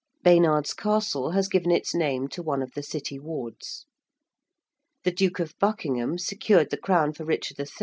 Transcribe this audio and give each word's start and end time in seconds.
~Baynard's 0.25 0.73
Castle~ 0.73 1.29
has 1.29 1.47
given 1.47 1.69
its 1.69 1.93
name 1.93 2.27
to 2.29 2.41
one 2.41 2.63
of 2.63 2.71
the 2.73 2.81
City 2.81 3.19
wards. 3.19 3.85
~The 5.03 5.11
Duke 5.11 5.37
of 5.39 5.53
Buckingham~ 5.59 6.17
secured 6.17 6.71
the 6.71 6.77
crown 6.77 7.13
for 7.13 7.23
Richard 7.23 7.59
III. 7.59 7.67